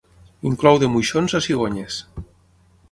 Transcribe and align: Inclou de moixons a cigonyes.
Inclou 0.51 0.79
de 0.85 0.89
moixons 0.95 1.37
a 1.39 1.43
cigonyes. 1.49 2.01